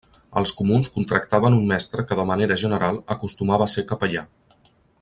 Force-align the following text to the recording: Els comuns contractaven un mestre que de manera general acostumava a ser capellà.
Els 0.39 0.51
comuns 0.59 0.89
contractaven 0.93 1.57
un 1.57 1.67
mestre 1.73 2.05
que 2.11 2.17
de 2.21 2.25
manera 2.31 2.57
general 2.63 2.99
acostumava 3.17 3.69
a 3.69 3.73
ser 3.75 3.85
capellà. 3.93 4.25